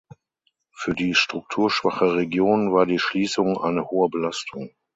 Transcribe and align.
Für 0.73 0.95
die 0.95 1.13
strukturschwache 1.13 2.15
Region 2.15 2.73
war 2.73 2.87
die 2.87 2.97
Schließung 2.97 3.61
eine 3.61 3.85
hohe 3.91 4.09
Belastung. 4.09 4.71